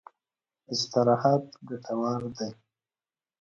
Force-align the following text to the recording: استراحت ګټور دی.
استراحت 0.73 1.43
ګټور 1.67 2.21
دی. 2.37 2.51